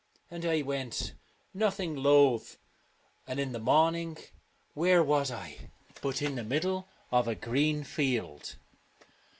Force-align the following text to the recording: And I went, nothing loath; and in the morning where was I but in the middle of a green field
And 0.31 0.45
I 0.47 0.63
went, 0.63 1.13
nothing 1.53 1.95
loath; 1.95 2.57
and 3.27 3.39
in 3.39 3.51
the 3.51 3.59
morning 3.59 4.17
where 4.73 5.03
was 5.03 5.29
I 5.29 5.69
but 6.01 6.23
in 6.23 6.33
the 6.33 6.43
middle 6.43 6.87
of 7.11 7.27
a 7.27 7.35
green 7.35 7.83
field 7.83 8.55